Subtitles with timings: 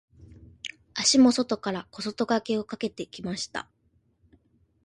[0.95, 3.69] 足も外から小外掛けをかけてきました。